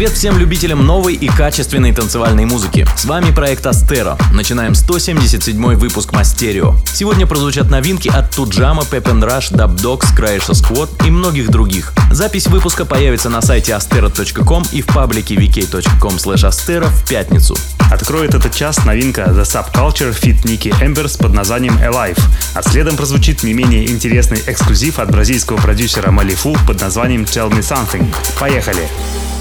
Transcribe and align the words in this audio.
Привет 0.00 0.14
всем 0.14 0.38
любителям 0.38 0.86
новой 0.86 1.12
и 1.12 1.28
качественной 1.28 1.92
танцевальной 1.92 2.46
музыки. 2.46 2.86
С 2.96 3.04
вами 3.04 3.34
проект 3.34 3.66
Астеро. 3.66 4.16
Начинаем 4.32 4.74
177 4.74 5.74
выпуск 5.74 6.14
Мастерио. 6.14 6.74
Сегодня 6.86 7.26
прозвучат 7.26 7.68
новинки 7.68 8.08
от 8.08 8.34
Туджама, 8.34 8.82
Pep 8.90 9.02
Rush, 9.02 9.52
Dub 9.52 9.76
Dogs, 9.76 10.06
Croatia 10.16 10.52
Squad 10.52 11.06
и 11.06 11.10
многих 11.10 11.50
других. 11.50 11.92
Запись 12.10 12.46
выпуска 12.46 12.86
появится 12.86 13.28
на 13.28 13.42
сайте 13.42 13.72
astero.com 13.72 14.64
и 14.72 14.80
в 14.80 14.86
паблике 14.86 15.34
vk.com 15.34 16.14
astero 16.14 16.88
в 16.88 17.06
пятницу. 17.06 17.54
Откроет 17.92 18.34
этот 18.34 18.54
час 18.54 18.82
новинка 18.86 19.24
The 19.24 19.42
Subculture 19.42 20.18
Fit 20.18 20.48
Ники 20.48 20.72
Эмберс 20.80 21.18
под 21.18 21.34
названием 21.34 21.76
Alive, 21.76 22.18
а 22.54 22.62
следом 22.62 22.96
прозвучит 22.96 23.42
не 23.42 23.52
менее 23.52 23.86
интересный 23.90 24.42
эксклюзив 24.46 24.98
от 24.98 25.10
бразильского 25.10 25.58
продюсера 25.58 26.10
Малифу 26.10 26.56
под 26.66 26.80
названием 26.80 27.24
Tell 27.24 27.50
Me 27.50 27.60
Something. 27.60 28.06
Поехали! 28.38 28.88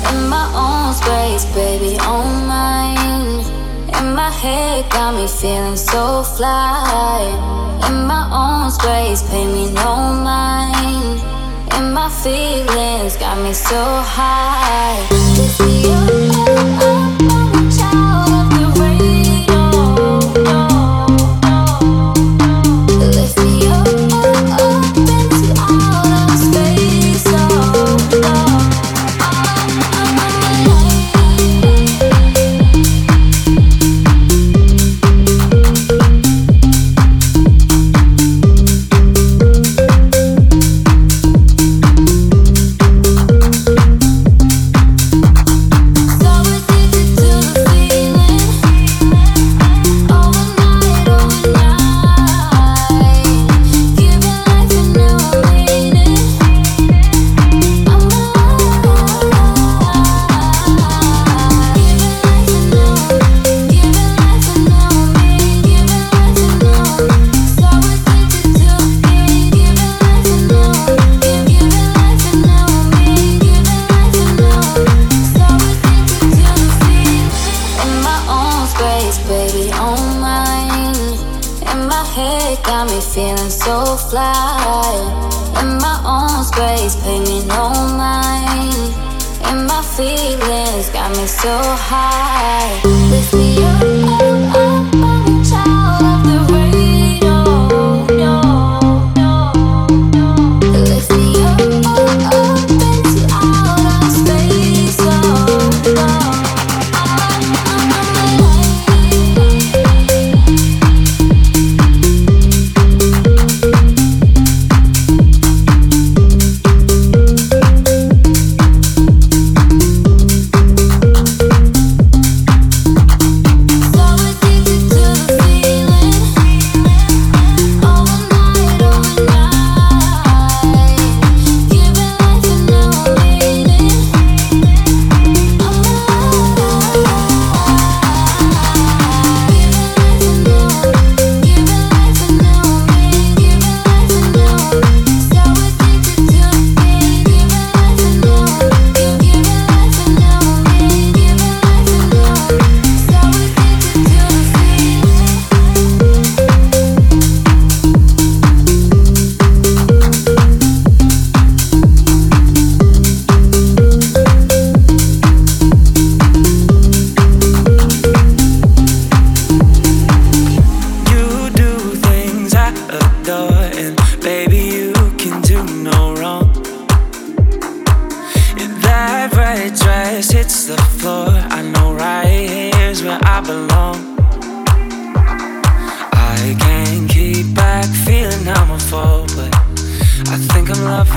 In 0.10 0.30
my 0.30 0.46
own 0.56 0.94
space, 0.94 1.46
baby, 1.54 1.98
on 2.00 2.48
mine. 2.48 3.44
In 3.98 4.16
my 4.16 4.32
head, 4.32 4.90
got 4.92 5.14
me 5.16 5.28
feeling 5.28 5.76
so 5.76 6.24
fly. 6.24 7.20
In 7.88 8.06
my 8.06 8.24
own 8.32 8.72
space, 8.72 9.22
pay 9.30 9.46
me 9.46 9.72
no 9.72 10.14
mind. 10.32 11.20
In 11.78 11.94
my 11.94 12.10
feelings, 12.10 13.18
got 13.18 13.38
me 13.44 13.54
so 13.54 13.82
high. 14.16 15.00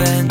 loving 0.02 0.28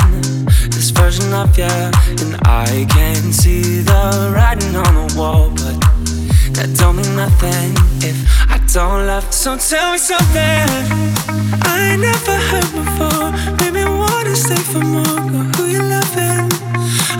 this 0.70 0.90
version 0.90 1.34
of 1.34 1.58
you, 1.58 1.66
and 1.66 2.36
I 2.46 2.86
can 2.90 3.32
see 3.32 3.82
the 3.82 4.32
writing 4.34 4.76
on 4.76 4.94
the 4.96 5.16
wall, 5.18 5.50
but 5.50 5.76
that 6.56 6.70
don't 6.78 6.98
mean 6.98 7.16
nothing 7.16 7.72
if 8.02 8.18
I 8.50 8.58
don't 8.74 9.08
love. 9.08 9.32
So 9.34 9.58
tell 9.58 9.92
me 9.92 9.98
something 9.98 10.68
I 11.64 11.96
never 11.96 12.36
heard 12.50 12.72
before. 12.82 13.32
Made 13.60 13.74
me 13.74 13.86
wanna 13.86 14.36
stay 14.36 14.62
for 14.72 14.84
more. 14.84 15.20
Girl, 15.32 15.48
who 15.56 15.66
you 15.66 15.82
loving? 15.96 16.50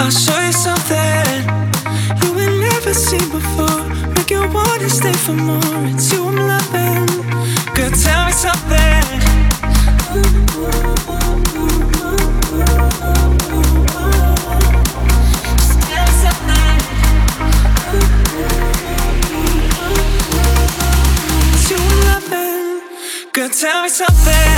I'll 0.02 0.12
show 0.12 0.40
you 0.48 0.54
something 0.68 1.28
you 2.22 2.30
ain't 2.40 2.60
never 2.70 2.94
seen 2.94 3.28
before. 3.30 3.82
Make 4.16 4.32
you 4.32 4.42
wanna 4.58 4.90
stay 4.90 5.14
for 5.14 5.34
more. 5.34 5.78
It's 5.94 6.12
you 6.12 6.28
I'm 6.28 6.36
loving. 6.36 7.08
Girl, 7.76 7.92
tell 7.92 8.26
me 8.26 8.34
something. 8.46 9.31
me 23.82 23.90
something. 23.90 24.51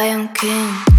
I 0.00 0.04
am 0.06 0.28
king. 0.28 0.89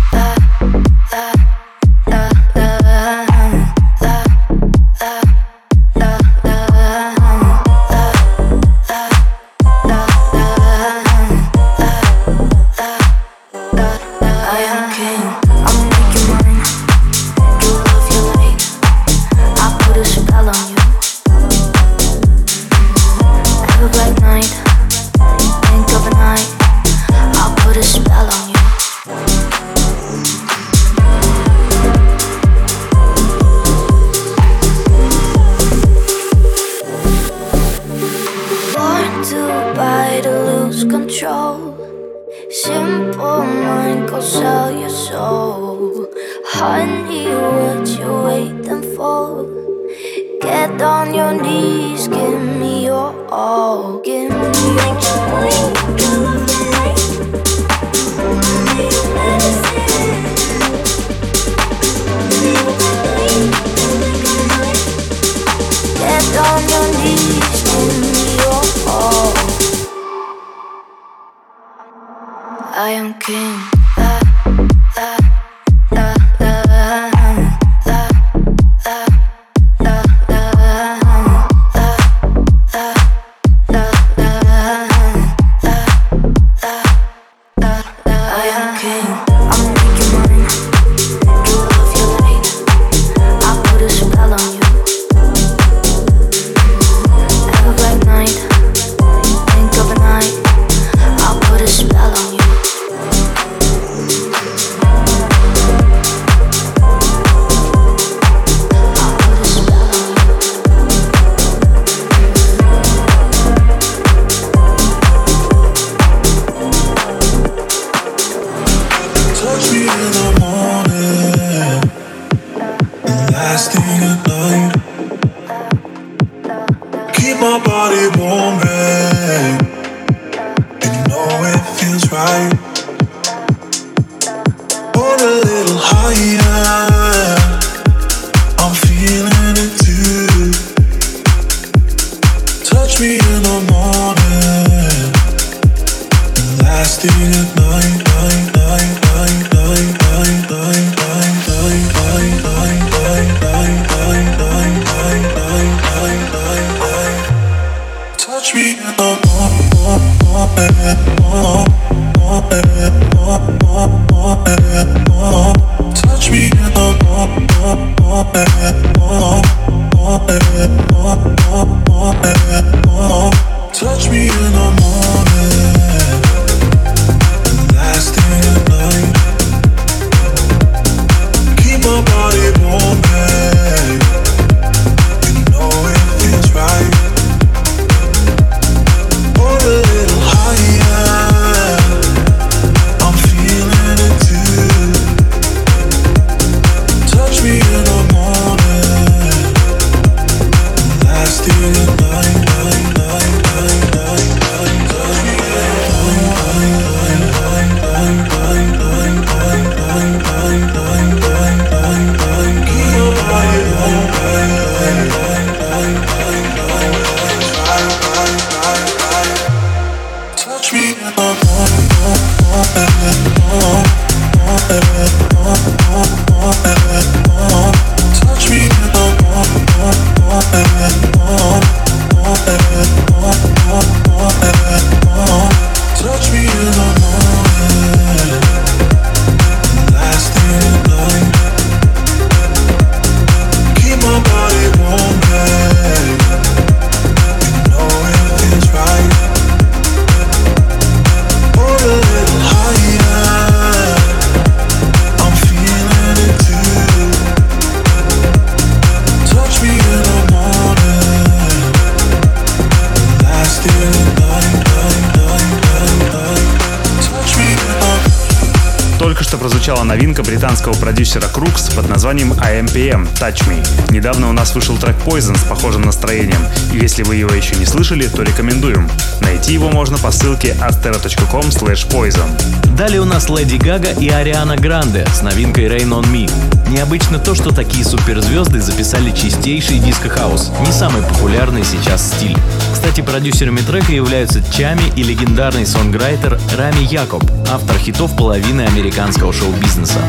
британского 270.71 270.73
продюсера 270.79 271.27
Крукс 271.27 271.69
под 271.69 271.89
названием 271.89 272.33
«А 272.39 272.51
IMPM 272.51 273.07
Touch 273.19 273.47
Me. 273.47 273.65
Недавно 273.91 274.29
у 274.29 274.31
нас 274.31 274.53
вышел 274.55 274.77
трек 274.77 274.95
Poison 275.05 275.37
с 275.37 275.43
похожим 275.43 275.81
настроением, 275.83 276.41
и 276.73 276.77
если 276.77 277.03
вы 277.03 277.15
его 277.15 277.33
еще 277.33 277.55
не 277.55 277.65
слышали, 277.65 278.07
то 278.07 278.23
рекомендуем. 278.23 278.89
Найти 279.21 279.53
его 279.53 279.69
можно 279.69 279.97
по 279.97 280.11
ссылке 280.11 280.55
astera.com 280.59 281.41
poison. 281.89 282.29
Далее 282.77 283.01
у 283.01 283.05
нас 283.05 283.29
Леди 283.29 283.57
Гага 283.57 283.91
и 283.91 284.09
Ариана 284.09 284.55
Гранде 284.55 285.05
с 285.13 285.21
новинкой 285.21 285.65
Rain 285.65 285.89
On 285.89 286.05
Me. 286.11 286.31
Необычно 286.69 287.19
то, 287.19 287.35
что 287.35 287.51
такие 287.51 287.83
суперзвезды 287.83 288.61
записали 288.61 289.11
чистейший 289.11 289.79
диско-хаус, 289.79 290.51
не 290.65 290.71
самый 290.71 291.01
популярный 291.03 291.63
сейчас 291.63 292.13
стиль. 292.15 292.37
Кстати, 292.81 293.01
продюсерами 293.01 293.59
трека 293.59 293.91
являются 293.91 294.41
Чами 294.51 294.81
и 294.95 295.03
легендарный 295.03 295.67
сонграйтер 295.67 296.39
Рами 296.57 296.83
Якоб, 296.91 297.23
автор 297.47 297.77
хитов 297.77 298.17
половины 298.17 298.63
американского 298.63 299.31
шоу-бизнеса. 299.31 299.99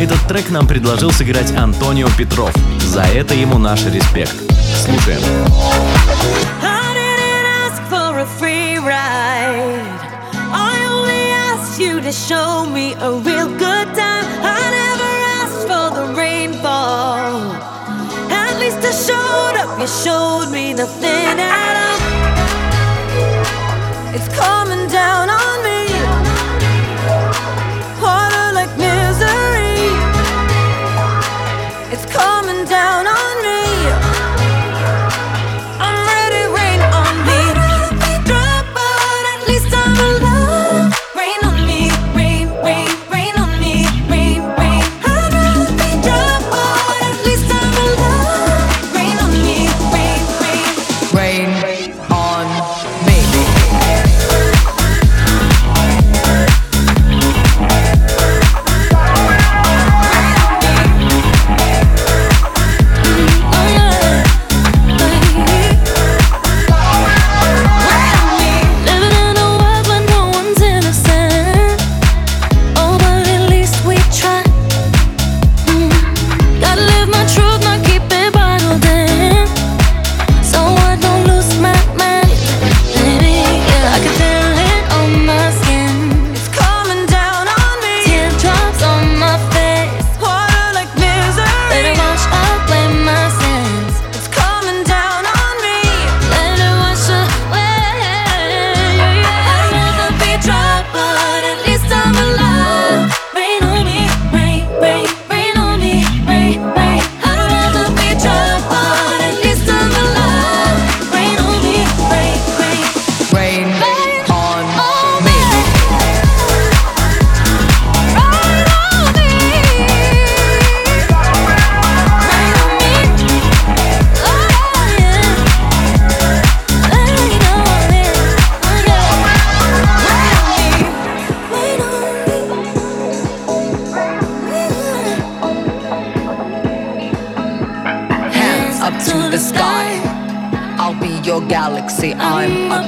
Этот 0.00 0.18
трек 0.26 0.48
нам 0.48 0.66
предложил 0.66 1.12
сыграть 1.12 1.54
Антонио 1.54 2.08
Петров. 2.16 2.50
За 2.86 3.02
это 3.02 3.34
ему 3.34 3.58
наш 3.58 3.84
респект. 3.84 4.34
Слушаем. 4.82 5.20
Show 12.12 12.66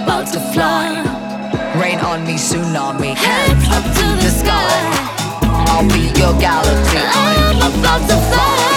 about 0.02 0.26
to 0.32 0.40
fly. 0.52 1.02
Rain 1.80 1.98
on 2.00 2.26
me, 2.26 2.34
tsunami. 2.34 3.14
Head 3.14 3.56
up 3.76 3.84
to 3.98 4.06
the 4.22 4.30
sky. 4.30 4.78
I'll 5.70 5.88
be 5.88 6.04
your 6.20 6.34
galaxy. 6.40 6.98
I'm 6.98 7.58
about 7.80 8.08
to 8.08 8.16
fly. 8.28 8.73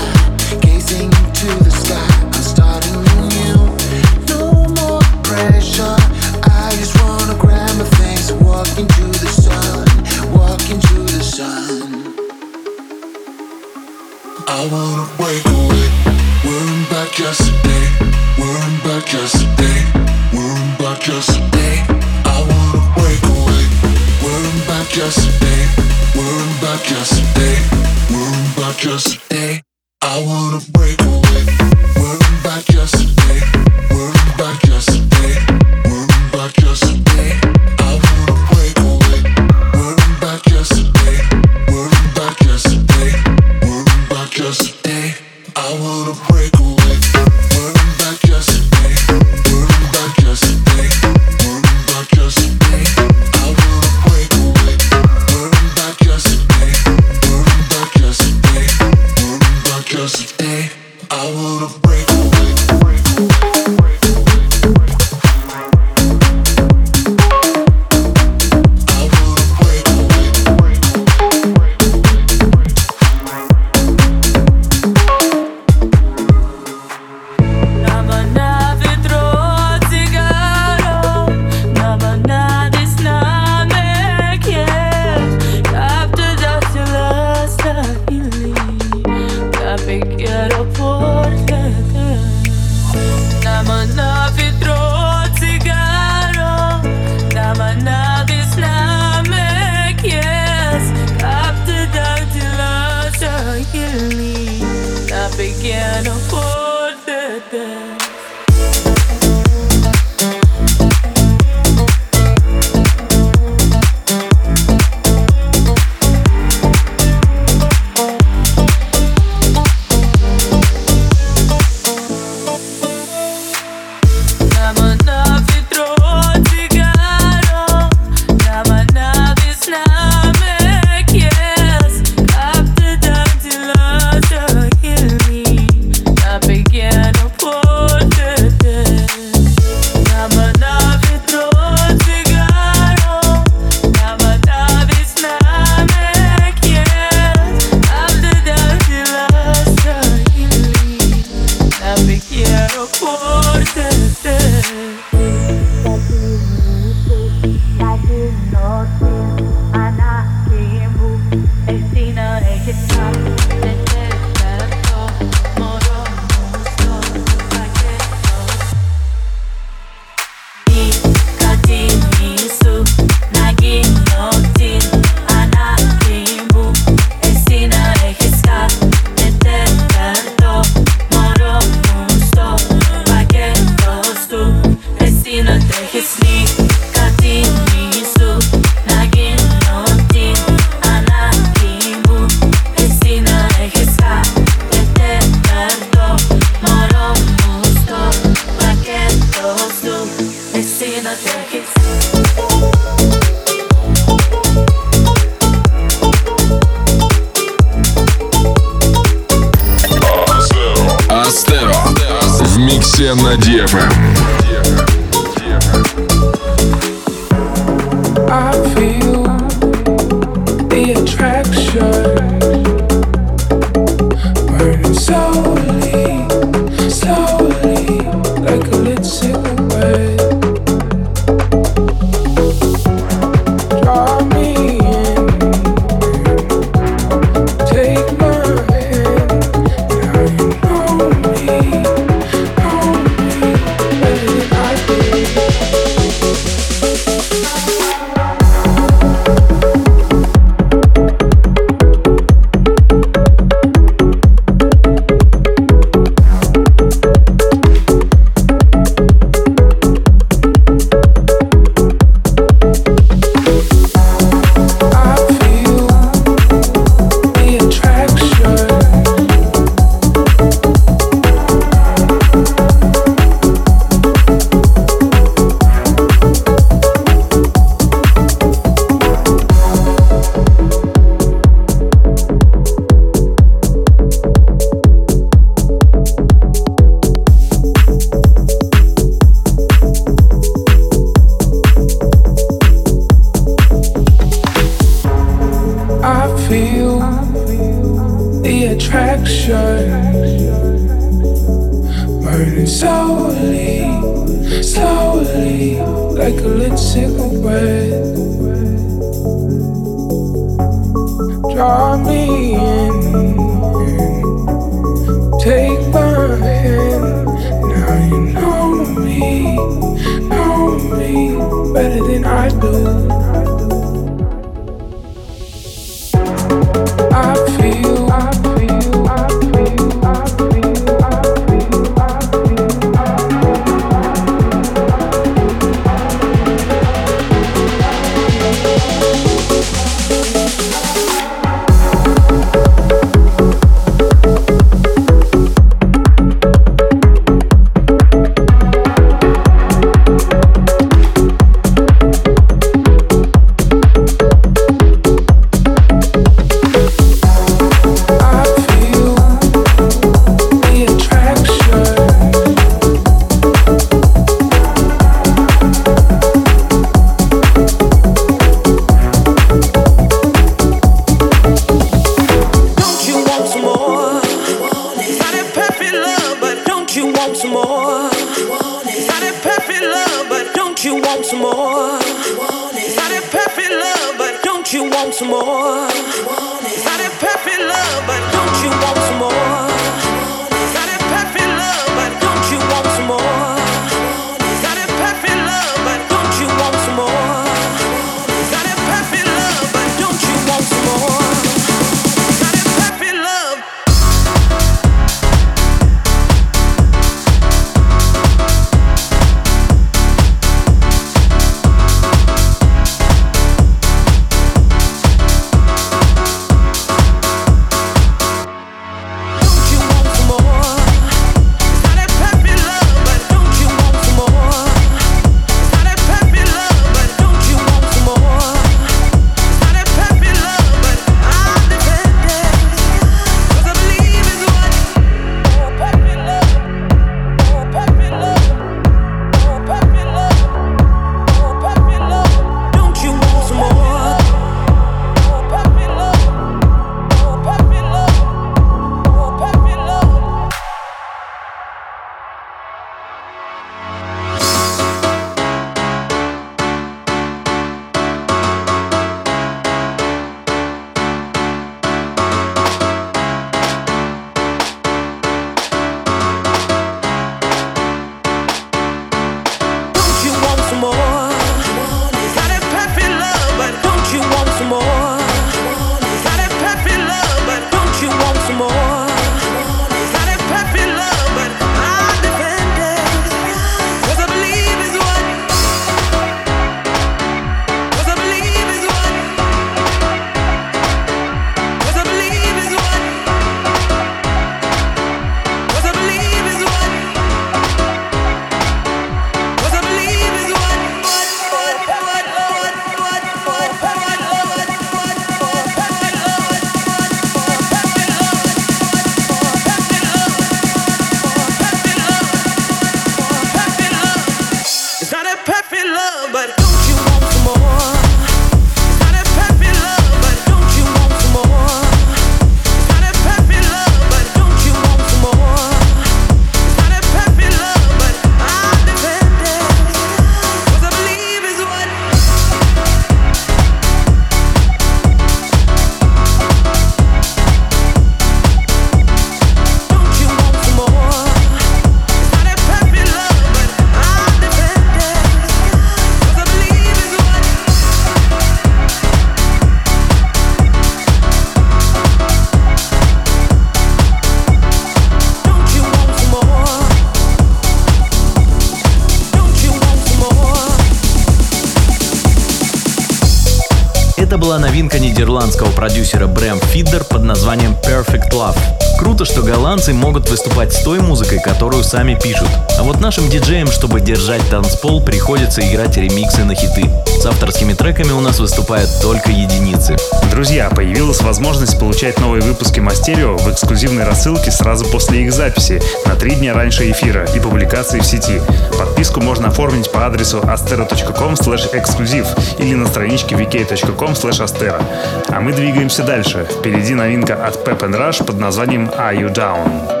Продюсера 565.81 566.27
Брэм 566.27 566.59
Фиддер 566.59 567.03
под 567.03 567.23
названием 567.23 567.75
Perfect 567.83 568.33
Love. 568.33 568.55
Круто, 568.99 569.25
что 569.25 569.41
голландцы 569.41 569.95
могут 569.95 570.20
выступать 570.31 570.71
с 570.71 570.81
той 570.81 570.99
музыкой, 571.01 571.41
которую 571.41 571.83
сами 571.83 572.15
пишут. 572.15 572.47
А 572.79 572.83
вот 572.83 573.01
нашим 573.01 573.29
диджеям, 573.29 573.67
чтобы 573.67 573.99
держать 573.99 574.41
танцпол, 574.49 575.03
приходится 575.03 575.61
играть 575.61 575.97
ремиксы 575.97 576.45
на 576.45 576.55
хиты. 576.55 576.89
С 577.19 577.25
авторскими 577.25 577.73
треками 577.73 578.11
у 578.13 578.21
нас 578.21 578.39
выступают 578.39 578.89
только 579.01 579.29
единицы. 579.29 579.97
Друзья, 580.31 580.69
появилась 580.69 581.21
возможность 581.21 581.77
получать 581.77 582.17
новые 582.19 582.41
выпуски 582.43 582.79
Мастерио 582.79 583.35
в 583.35 583.51
эксклюзивной 583.51 584.05
рассылке 584.05 584.51
сразу 584.51 584.85
после 584.85 585.23
их 585.23 585.33
записи, 585.33 585.81
на 586.05 586.15
три 586.15 586.35
дня 586.35 586.53
раньше 586.53 586.89
эфира 586.89 587.25
и 587.35 587.39
публикации 587.41 587.99
в 587.99 588.05
сети. 588.05 588.41
Подписку 588.79 589.19
можно 589.19 589.49
оформить 589.49 589.91
по 589.91 590.05
адресу 590.05 590.37
astero.com 590.37 591.33
эксклюзив 591.33 592.25
или 592.57 592.73
на 592.75 592.87
страничке 592.87 593.35
vk.com 593.35 594.13
astero. 594.13 594.81
А 595.27 595.41
мы 595.41 595.51
двигаемся 595.51 596.03
дальше. 596.03 596.47
Впереди 596.49 596.93
новинка 596.93 597.35
от 597.35 597.67
Pep 597.67 597.79
and 597.79 597.99
Rush 597.99 598.23
под 598.23 598.39
названием 598.39 598.89
Are 598.97 599.13
You 599.13 599.33
Down? 599.33 600.00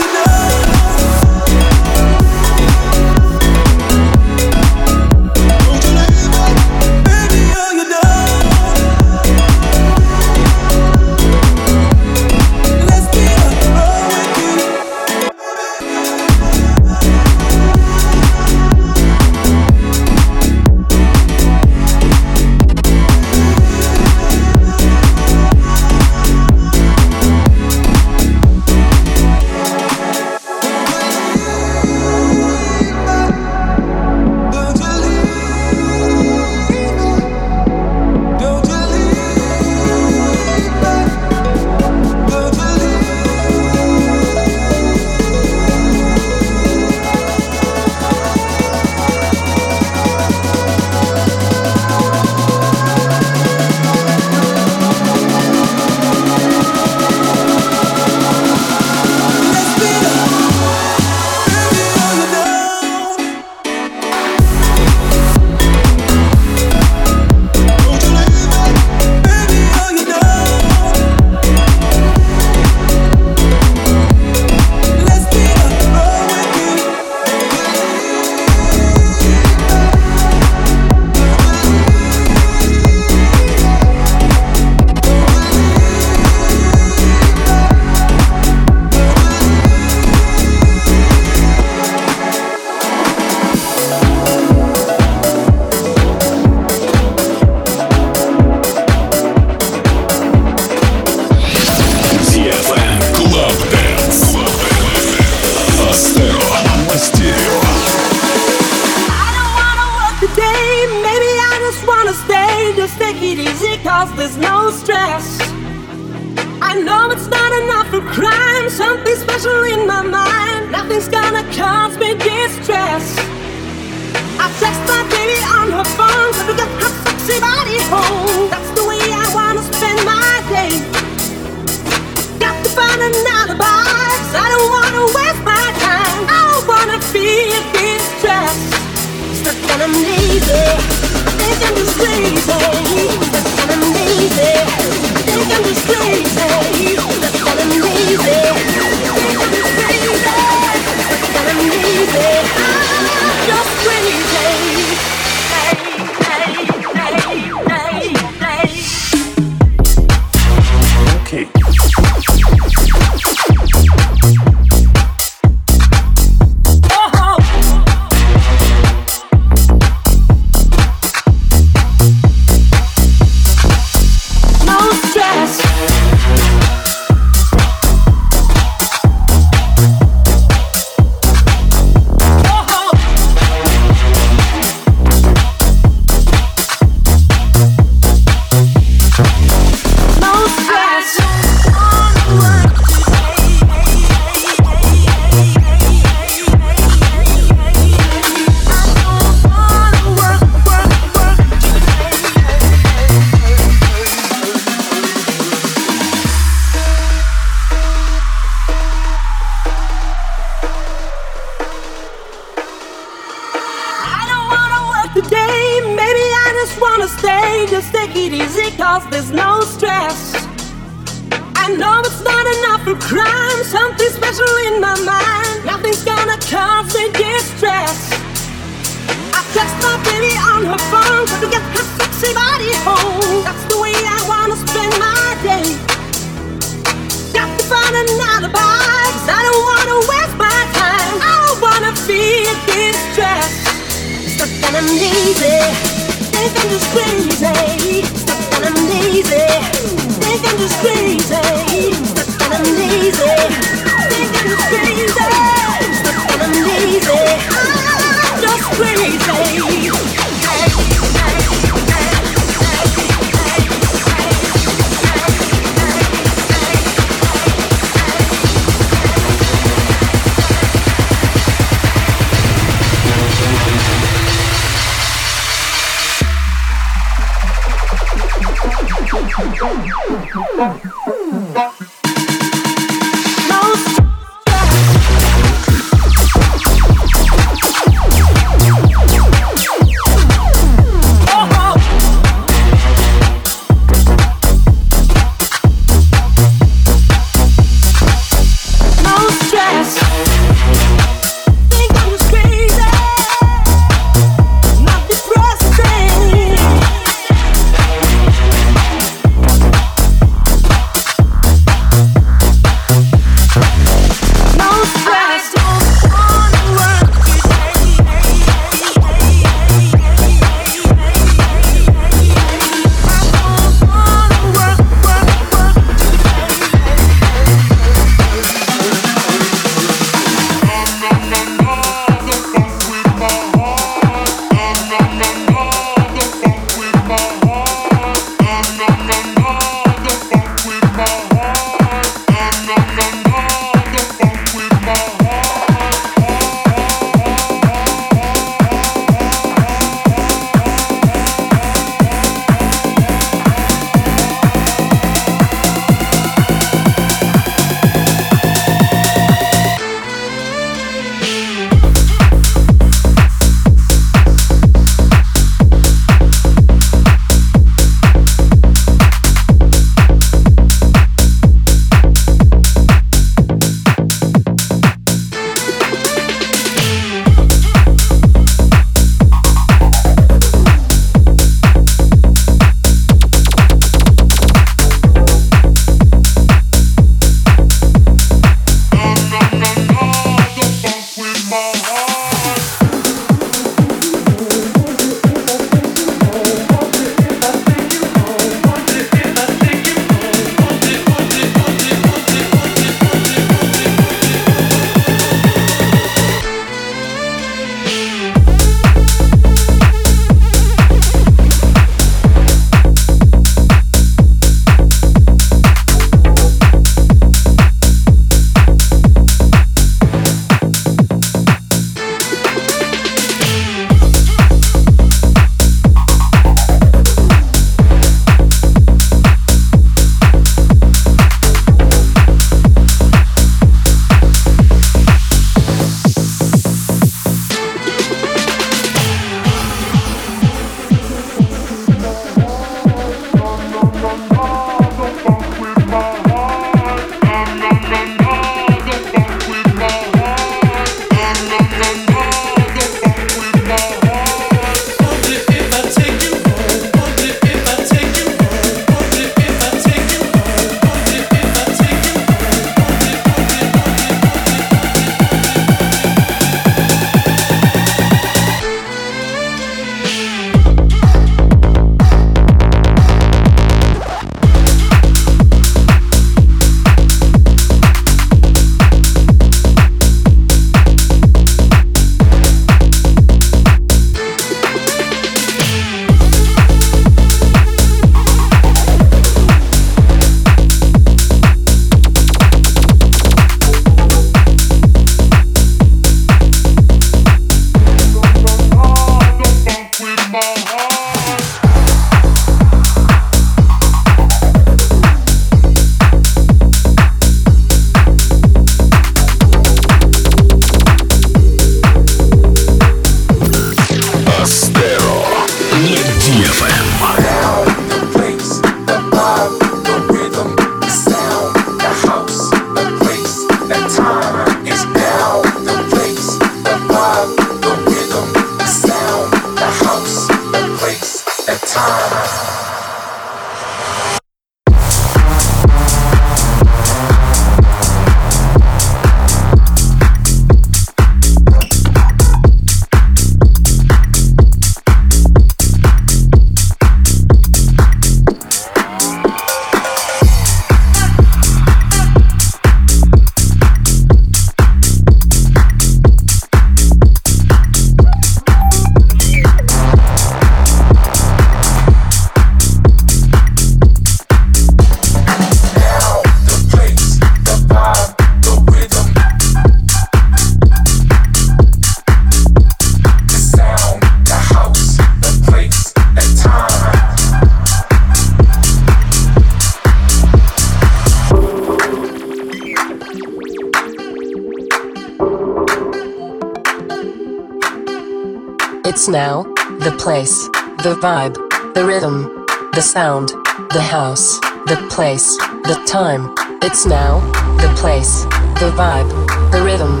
The 592.72 592.80
sound, 592.80 593.30
the 593.70 593.82
house, 593.82 594.38
the 594.66 594.86
place, 594.90 595.36
the 595.66 595.82
time. 595.86 596.34
It's 596.62 596.86
now, 596.86 597.20
the 597.58 597.72
place, 597.76 598.24
the 598.60 598.70
vibe, 598.76 599.10
the 599.50 599.62
rhythm, 599.62 600.00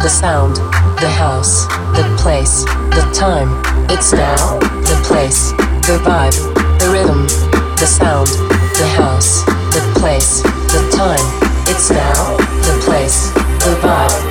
the 0.00 0.08
sound, 0.08 0.56
the 1.00 1.08
house, 1.08 1.66
the 1.96 2.04
place, 2.18 2.64
the 2.92 3.10
time. 3.14 3.48
It's 3.88 4.12
now, 4.12 4.58
the 4.58 5.00
place, 5.04 5.52
the 5.88 5.98
vibe, 6.04 6.36
the 6.78 6.90
rhythm, 6.92 7.22
the 7.76 7.86
sound, 7.86 8.28
the 8.28 8.88
house, 8.96 9.44
the 9.72 9.80
place, 9.98 10.42
the 10.42 10.92
time. 10.94 11.24
It's 11.68 11.90
now, 11.90 12.36
the 12.36 12.82
place, 12.84 13.30
the 13.64 13.78
vibe, 13.80 14.29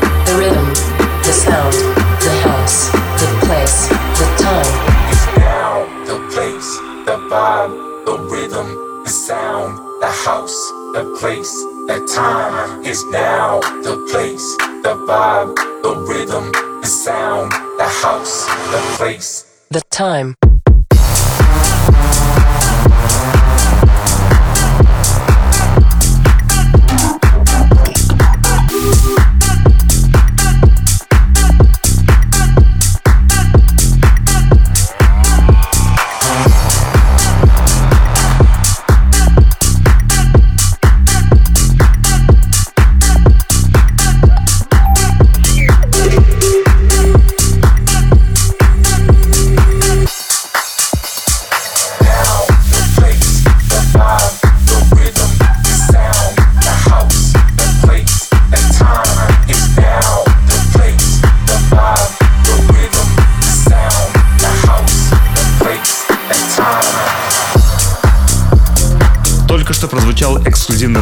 time. 12.20 12.86
It's 12.86 13.04
now 13.06 13.60
the 13.88 13.96
place, 14.12 14.48
the 14.84 14.94
vibe, 15.08 15.56
the 15.84 15.94
rhythm, 16.10 16.52
the 16.82 16.88
sound, 16.88 17.52
the 17.80 17.90
house, 18.04 18.46
the 18.74 18.82
place. 18.98 19.46
The 19.70 19.82
time. 19.90 20.49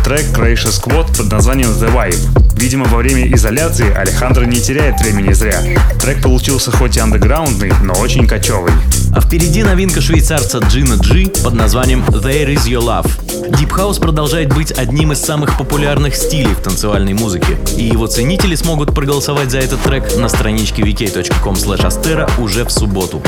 Трек 0.07 0.27
Croatia 0.27 0.69
Squad 0.69 1.17
под 1.17 1.29
названием 1.33 1.67
The 1.67 1.93
Vibe. 1.93 2.57
Видимо, 2.57 2.85
во 2.85 2.99
время 2.99 3.27
изоляции 3.33 3.93
Алехандро 3.93 4.45
не 4.45 4.61
теряет 4.61 5.01
времени 5.01 5.33
зря. 5.33 5.61
Трек 5.99 6.21
получился 6.21 6.71
хоть 6.71 6.95
и 6.95 7.01
андеграундный, 7.01 7.73
но 7.83 7.93
очень 7.95 8.25
кочевый. 8.25 8.71
А 9.13 9.19
впереди 9.19 9.63
новинка 9.63 9.99
швейцарца 9.99 10.59
Джина 10.59 10.93
Джи 10.93 11.27
под 11.43 11.55
названием 11.55 12.05
There 12.07 12.55
Is 12.55 12.67
Your 12.67 12.83
Love. 12.83 13.11
Deep 13.49 13.69
House 13.77 13.99
продолжает 13.99 14.55
быть 14.55 14.71
одним 14.71 15.11
из 15.11 15.19
самых 15.19 15.57
популярных 15.57 16.15
стилей 16.15 16.53
в 16.53 16.61
танцевальной 16.61 17.13
музыке, 17.13 17.57
и 17.75 17.83
его 17.83 18.07
ценители 18.07 18.55
смогут 18.55 18.95
проголосовать 18.95 19.51
за 19.51 19.57
этот 19.57 19.81
трек 19.81 20.15
на 20.15 20.29
страничке 20.29 20.83
vk.com 20.83 21.55
astera 21.55 22.31
уже 22.41 22.63
в 22.63 22.71
субботу. 22.71 23.21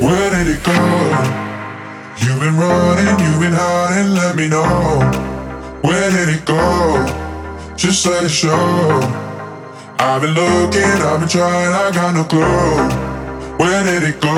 Where 0.00 0.30
did 0.32 0.48
it 0.48 0.64
go? 0.64 1.49
You've 2.22 2.38
been 2.38 2.56
running, 2.56 3.18
you've 3.24 3.40
been 3.40 3.52
hiding, 3.52 4.12
let 4.14 4.36
me 4.36 4.46
know. 4.46 5.00
Where 5.80 6.10
did 6.10 6.28
it 6.28 6.44
go? 6.44 7.06
Just 7.76 8.04
let 8.06 8.24
it 8.24 8.28
show. 8.28 8.50
I've 9.98 10.20
been 10.20 10.34
looking, 10.34 10.82
I've 10.82 11.20
been 11.20 11.28
trying, 11.28 11.72
I 11.72 11.90
got 11.92 12.14
no 12.14 12.24
clue. 12.24 12.40
Where 13.56 13.84
did 13.84 14.02
it 14.02 14.20
go? 14.20 14.34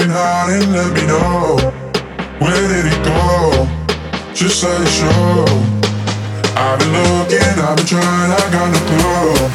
You've 0.09 0.17
been 0.17 0.25
hiding, 0.25 0.73
let 0.73 0.93
me 0.95 1.07
know. 1.07 1.57
Where 2.39 2.69
did 2.69 2.87
it 2.87 3.05
go? 3.05 3.67
Just 4.35 4.65
let 4.65 4.81
it 4.81 4.89
show. 4.89 5.45
I've 6.57 6.79
been 6.79 6.93
looking, 6.93 7.59
I've 7.61 7.77
been 7.77 7.87
trying, 7.87 8.33
I 8.33 8.51
got 8.51 8.71
no 8.73 8.79
clue. 8.89 9.49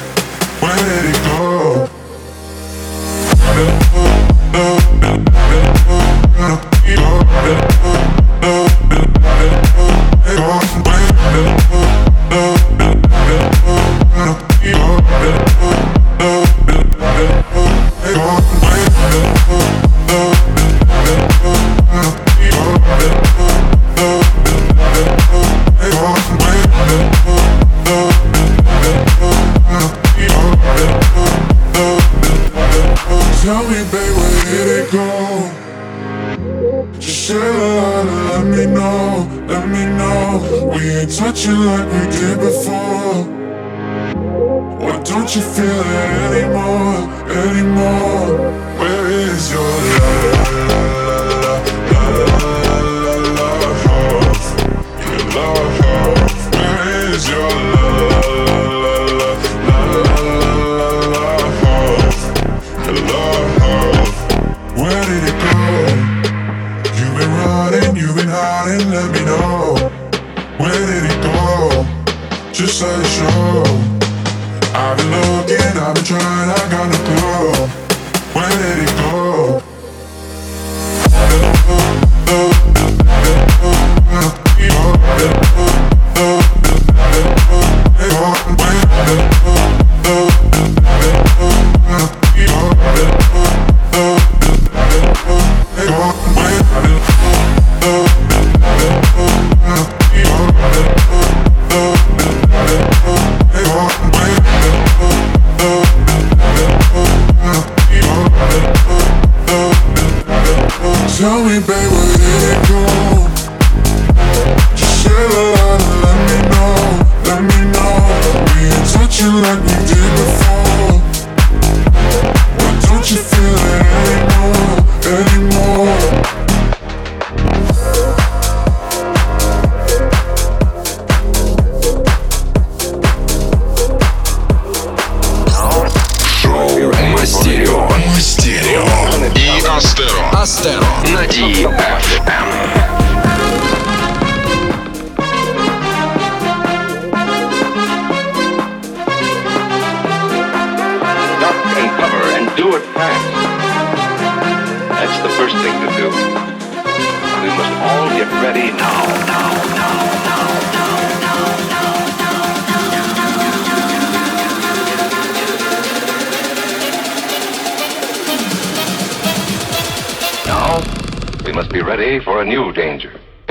Where 0.62 0.78
did 0.78 1.06
it 1.10 1.20
go? 1.24 1.88
I've 3.41 3.56
been 3.56 3.68
looking, 3.74 4.22
looking, 5.01 5.26
looking, 5.26 5.72
looking, 6.39 6.99
looking, 7.58 7.72
Tell 33.44 33.62
me, 33.64 33.84
babe, 33.91 34.16
where 34.16 34.46
did 34.46 34.68
it 34.80 34.88
go? 34.89 35.08
Just 36.98 37.28
say 37.28 37.36
a 37.36 37.39
and 38.00 38.10
let 38.30 38.46
me 38.46 38.66
know, 38.74 39.28
let 39.50 39.68
me 39.68 39.84
know. 39.98 40.72
We 40.74 40.80
ain't 40.91 41.14
touching 41.14 41.60
like 41.60 41.86
we 41.91 42.08
did 42.10 42.39
before. 42.39 43.26
Why 44.80 44.96
don't 45.04 45.36
you 45.36 45.41
feel 45.41 45.66
it 45.68 46.22
anymore, 46.24 47.12
anymore? 47.30 48.28
Where 48.80 49.08
is 49.12 49.52
your 49.52 49.74
love? 49.91 50.48
La, 51.91 52.04
la, 52.16 52.26
la, 52.39 52.80
la, 53.04 53.16
la, 53.28 53.52
love? 53.68 54.39
Your 55.04 55.20
love, 55.36 55.76
where 56.56 57.12
is 57.12 57.24
your 57.28 57.50
love? 57.50 58.12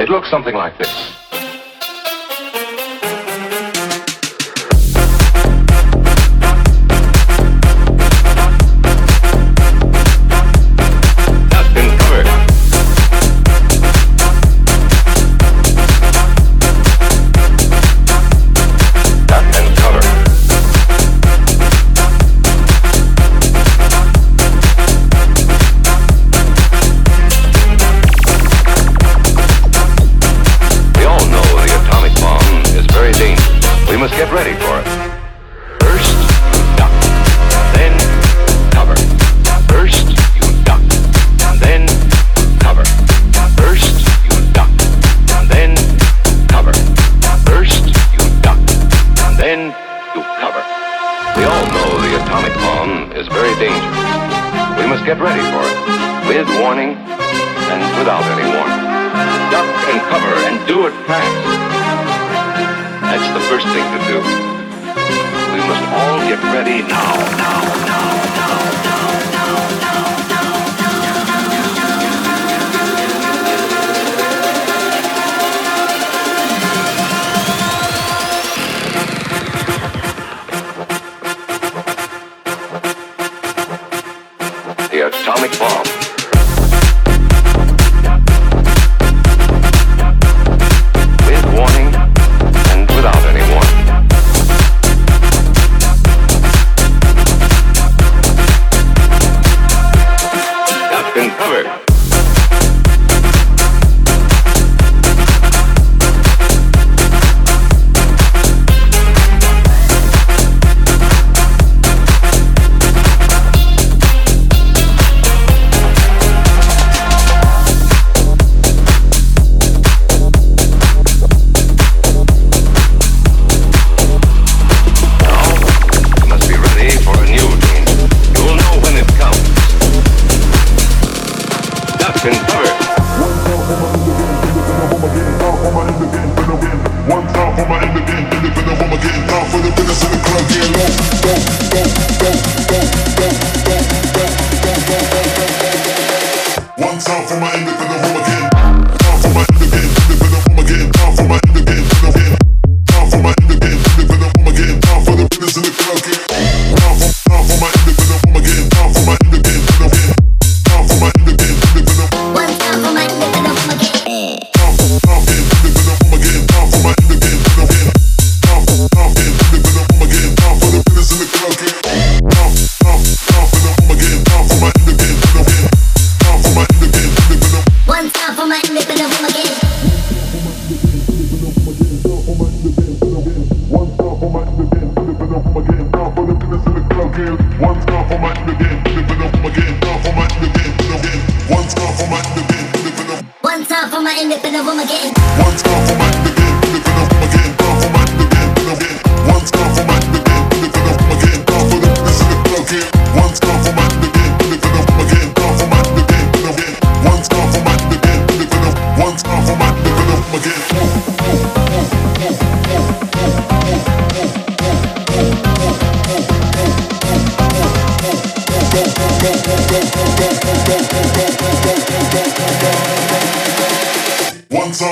It 0.02 0.08
looks 0.08 0.28
something 0.28 0.56
like 0.56 0.76
this. 0.78 1.21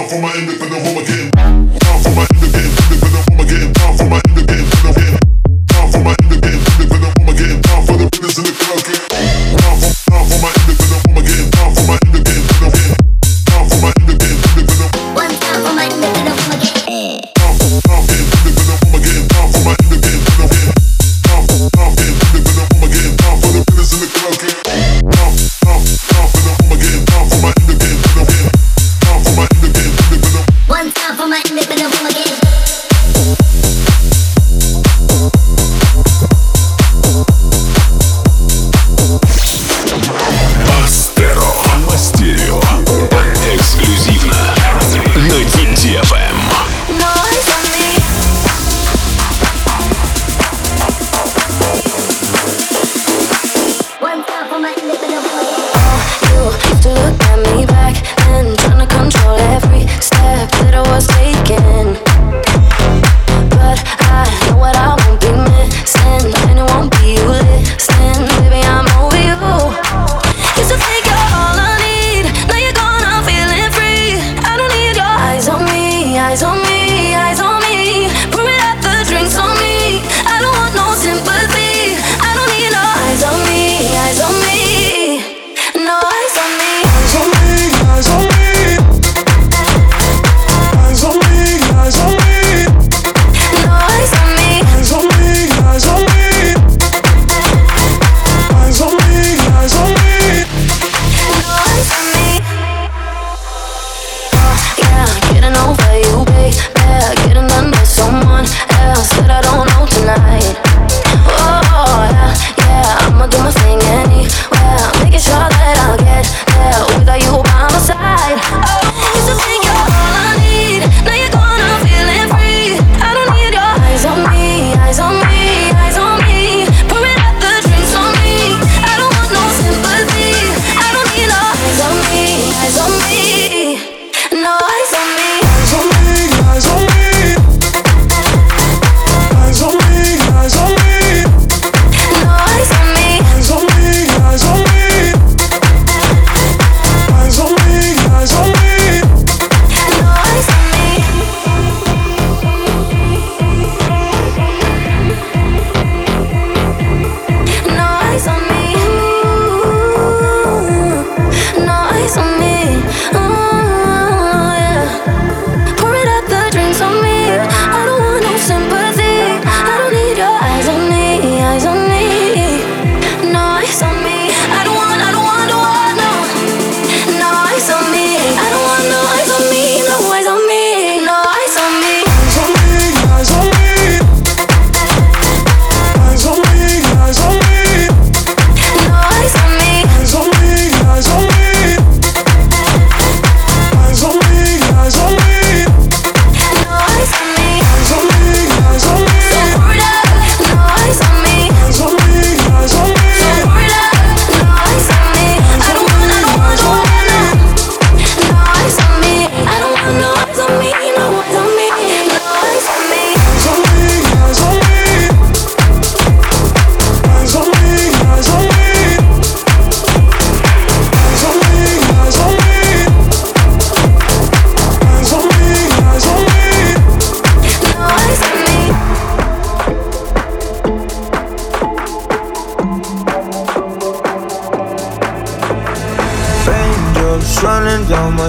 down 0.01 0.09
for 0.09 0.21
my 0.23 0.35
independent 0.35 0.87
home 0.87 0.99
again. 0.99 1.31
Down 1.31 2.03
for 2.03 2.11
my 2.11 2.27
independent 2.35 3.29
home 3.29 3.41
again. 3.41 3.73
Down 3.73 3.97
for 3.97 4.09
my 4.09 4.21
independent. 4.29 4.50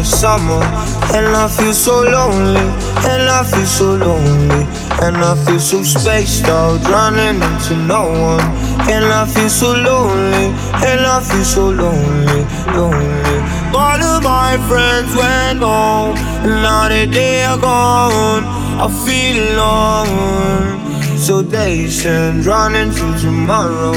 love 0.02 0.08
someone, 0.08 0.74
and 1.14 1.28
I 1.36 1.48
feel 1.48 1.74
so 1.74 2.02
lonely, 2.02 2.66
and 3.12 3.24
I 3.30 3.44
feel 3.44 3.66
so 3.66 3.96
lonely, 3.96 4.66
and 5.06 5.18
I 5.18 5.36
feel 5.46 5.60
so 5.60 5.84
spaced 5.84 6.46
out, 6.46 6.82
running 6.90 7.42
into 7.42 7.76
no 7.76 8.10
one, 8.10 8.48
and 8.90 9.06
I 9.06 9.26
feel 9.28 9.50
so 9.50 9.74
lonely, 9.74 10.48
and 10.90 11.02
I 11.06 11.20
feel 11.22 11.44
so 11.44 11.70
lonely, 11.70 12.42
lonely. 12.74 13.38
All 13.76 14.02
of 14.02 14.24
my 14.24 14.58
friends 14.68 15.16
went 15.16 15.60
home, 15.60 16.16
and 16.46 16.64
now 16.64 16.90
that 16.90 17.10
they 17.12 17.44
are 17.44 17.60
gone, 17.60 18.44
I 18.86 18.88
feel 19.06 19.38
alone. 19.54 20.80
So 21.18 21.44
patient, 21.44 22.48
running 22.48 22.92
to 22.92 23.08
tomorrow, 23.22 23.94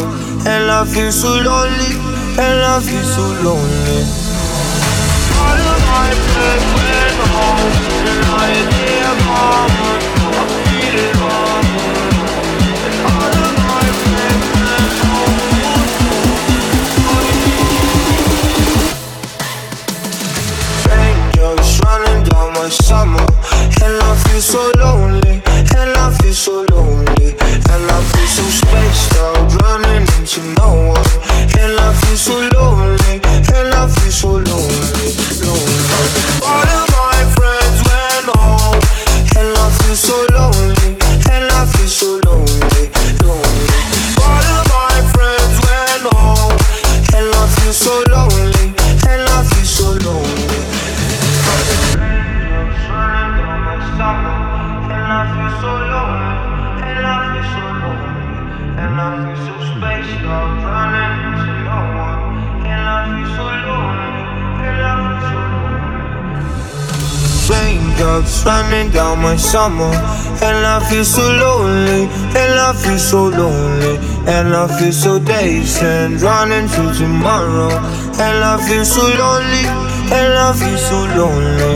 and 0.52 0.70
I 0.70 0.84
feel 0.84 1.11
so 1.11 1.28
lonely, 1.28 1.92
and 2.44 2.61
I 2.74 2.80
feel 2.80 3.05
so 3.16 3.24
lonely. 3.42 4.24
My 69.25 69.37
summer. 69.37 69.91
And 70.45 70.66
I 70.66 70.79
feel 70.91 71.05
so 71.05 71.22
lonely, 71.22 72.03
and 72.37 72.55
I 72.68 72.75
feel 72.75 72.99
so 72.99 73.29
lonely. 73.29 73.97
And 74.29 74.55
I 74.55 74.66
feel 74.79 74.93
so 74.93 75.18
dazed 75.18 75.83
and 75.83 76.20
running 76.20 76.68
through 76.68 76.93
tomorrow. 76.93 77.72
And 78.20 78.39
I 78.53 78.55
feel 78.68 78.85
so 78.85 79.01
lonely, 79.01 79.64
and 80.18 80.33
I 80.47 80.53
feel 80.61 80.77
so 80.77 80.99
lonely. 81.16 81.75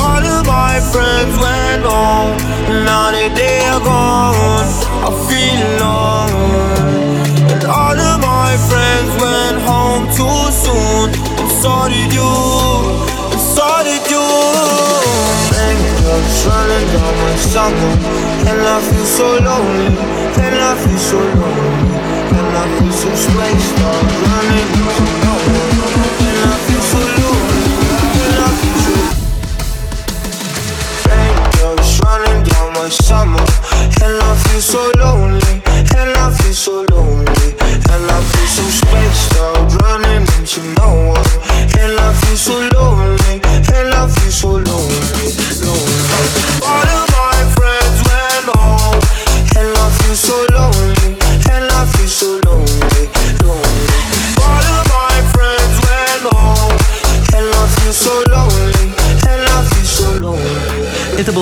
All 0.00 0.24
of 0.36 0.46
my 0.46 0.80
friends 0.92 1.34
went 1.44 1.84
home, 1.84 2.36
now 2.88 3.10
that 3.12 3.32
they 3.36 3.60
are 3.74 3.82
gone, 3.84 4.68
I 5.06 5.10
feel 5.28 5.58
alone. 5.76 6.32
And 7.52 7.64
all 7.64 7.98
of 8.10 8.16
my 8.20 8.52
friends 8.68 9.10
went 9.20 9.58
home 9.68 10.04
too 10.16 10.42
soon, 10.64 11.08
I'm 11.40 11.50
sorry, 11.60 12.02
you. 12.16 13.05
was 16.22 16.46
running 16.46 16.86
down 16.92 17.14
my 17.22 17.36
summer, 17.36 17.92
And 18.48 18.60
I 18.60 18.80
feel 18.80 19.04
so 19.04 19.28
lonely, 19.48 19.96
and 20.44 20.56
I 20.70 20.72
feel 20.82 20.98
so 20.98 21.18
lonely. 21.18 21.98
And 22.36 22.56
I 22.56 22.64
feel 22.78 22.92
so 22.92 23.10
spaced 23.14 23.78
out, 23.90 24.04
running 24.24 24.68
down 24.74 24.96
my 24.96 25.18
And 25.20 26.06
and 26.24 26.38
I 26.52 26.56
feel 26.66 26.82
so 26.92 27.00
so 34.60 34.90
lonely, 34.96 35.62
and 35.98 36.10
I 36.24 36.30
feel 36.38 36.54
so 36.54 36.84
lonely. 36.90 37.48
And 37.92 38.04
I 38.16 38.20
feel 38.30 38.48
so 38.56 38.64
spaced 38.80 39.36
out, 39.36 39.82
running 39.82 40.26
into 40.36 40.60
no 40.80 40.88
one 41.14 41.26
And 41.80 41.92
I 41.98 42.12
feel 42.20 42.36
so 42.36 42.56
lonely. 42.74 43.45
I 44.06 44.08
feel 44.08 44.30
so 44.30 44.48
lonely, 44.50 44.62
lonely. 45.64 46.55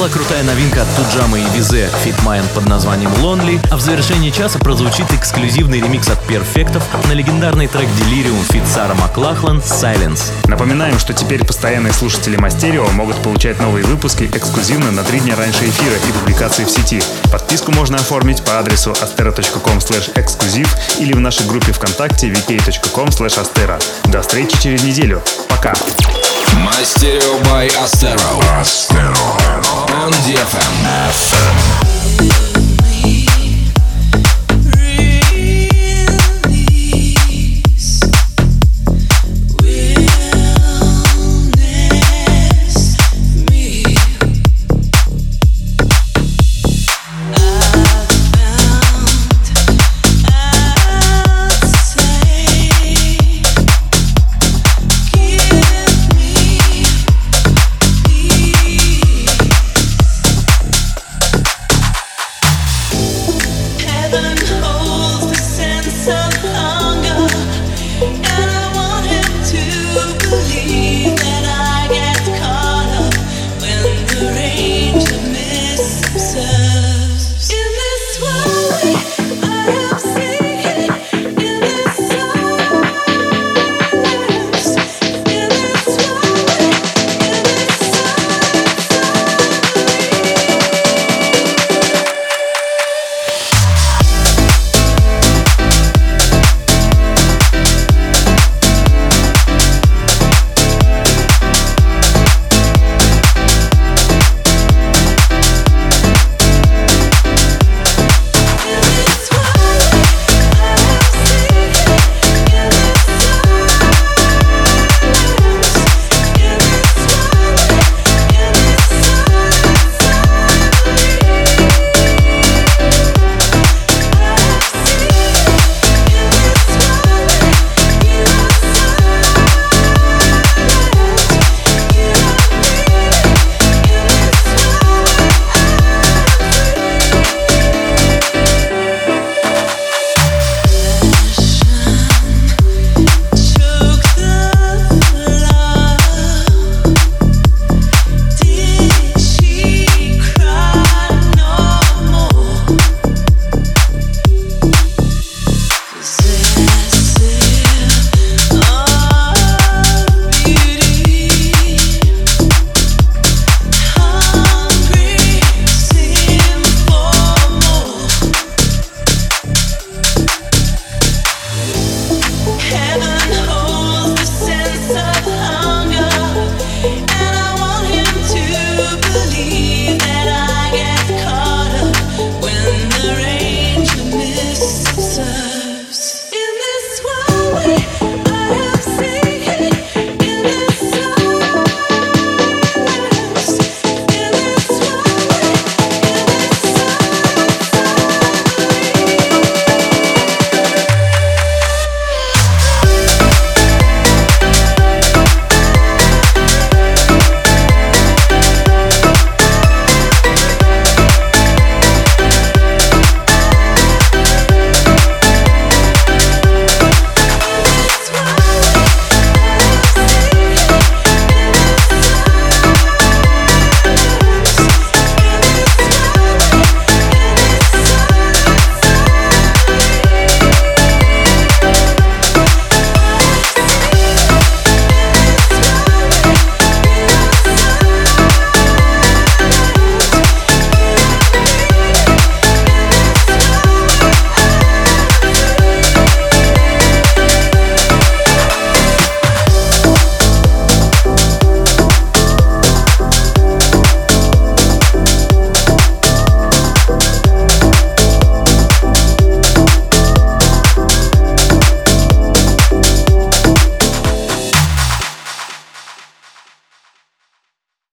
Была 0.04 0.12
крутая 0.12 0.42
новинка 0.42 0.82
от 0.82 0.88
Туджама 0.96 1.38
и 1.38 1.44
Визе 1.54 1.88
Fitmine 2.04 2.44
под 2.54 2.66
названием 2.66 3.10
Lonely, 3.22 3.58
а 3.70 3.76
в 3.76 3.80
завершении 3.80 4.28
часа 4.28 4.58
прозвучит 4.58 5.10
эксклюзивный 5.12 5.80
ремикс 5.80 6.08
от 6.08 6.20
Перфектов 6.26 6.82
на 7.08 7.12
легендарный 7.12 7.68
трек 7.68 7.88
Delirium 7.88 8.38
Fit 8.50 8.66
Сара 8.66 8.94
Маклахлан 8.94 9.60
Silence. 9.60 10.30
Напоминаем, 10.46 10.98
что 10.98 11.14
теперь 11.14 11.42
постоянные 11.42 11.94
слушатели 11.94 12.36
Мастерио 12.36 12.86
могут 12.90 13.16
получать 13.22 13.58
новые 13.60 13.86
выпуски 13.86 14.24
эксклюзивно 14.24 14.90
на 14.90 15.04
три 15.04 15.20
дня 15.20 15.36
раньше 15.36 15.64
эфира 15.64 15.96
и 15.96 16.12
публикации 16.12 16.64
в 16.64 16.70
сети. 16.70 17.02
Подписку 17.32 17.72
можно 17.72 17.96
оформить 17.96 18.44
по 18.44 18.58
адресу 18.58 18.90
astero.com 18.90 19.78
эксклюзив 20.16 20.76
или 20.98 21.14
в 21.14 21.20
нашей 21.20 21.46
группе 21.46 21.72
ВКонтакте 21.72 22.28
vk.com 22.28 23.08
astero. 23.08 23.82
До 24.10 24.20
встречи 24.20 24.60
через 24.60 24.82
неделю. 24.82 25.22
Пока! 25.48 25.72
My 26.64 26.82
Stereo 26.82 27.42
by 27.44 27.68
Astero. 27.84 28.40
Astero. 28.58 29.12
On 29.92 30.10
DFM. 30.24 30.74
FM. 31.12 32.53